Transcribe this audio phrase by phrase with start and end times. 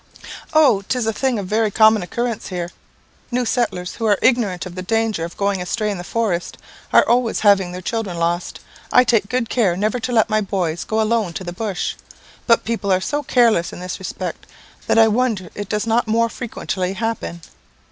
[0.55, 2.71] "Oh, 'tis a thing of very common occurrence here.
[3.29, 6.57] New settlers, who are ignorant of the danger of going astray in the forest,
[6.91, 8.61] are always having their children lost.
[8.91, 11.93] I take good care never to let my boys go alone to the bush.
[12.47, 14.47] But people are so careless in this respect,
[14.87, 17.41] that I wonder it does not more frequently happen.